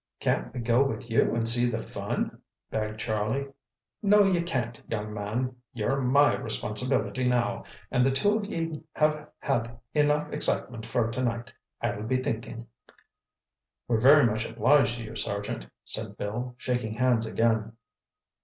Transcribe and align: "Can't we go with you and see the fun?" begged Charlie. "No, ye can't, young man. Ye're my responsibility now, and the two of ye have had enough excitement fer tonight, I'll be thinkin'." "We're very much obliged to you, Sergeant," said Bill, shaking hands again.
"Can't 0.19 0.51
we 0.51 0.59
go 0.61 0.83
with 0.83 1.11
you 1.11 1.35
and 1.35 1.47
see 1.47 1.67
the 1.67 1.77
fun?" 1.79 2.41
begged 2.71 2.99
Charlie. 2.99 3.49
"No, 4.01 4.23
ye 4.23 4.41
can't, 4.41 4.81
young 4.87 5.13
man. 5.13 5.57
Ye're 5.73 6.01
my 6.01 6.33
responsibility 6.35 7.23
now, 7.29 7.65
and 7.91 8.03
the 8.03 8.09
two 8.09 8.35
of 8.35 8.47
ye 8.47 8.81
have 8.93 9.29
had 9.37 9.79
enough 9.93 10.33
excitement 10.33 10.87
fer 10.87 11.11
tonight, 11.11 11.53
I'll 11.83 12.01
be 12.01 12.17
thinkin'." 12.17 12.65
"We're 13.87 14.01
very 14.01 14.25
much 14.25 14.43
obliged 14.47 14.95
to 14.95 15.03
you, 15.03 15.15
Sergeant," 15.15 15.67
said 15.85 16.17
Bill, 16.17 16.55
shaking 16.57 16.95
hands 16.95 17.27
again. 17.27 17.73